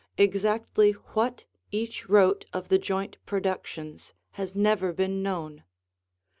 [0.17, 5.63] Exactly what each wrote of the joint productions has never been known.